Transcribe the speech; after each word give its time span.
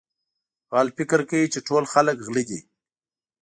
غل 0.75 0.87
فکر 0.97 1.19
کوي 1.29 1.47
چې 1.53 1.59
ټول 1.67 1.83
خلک 1.93 2.17
غله 2.25 2.43
دي. 2.49 2.59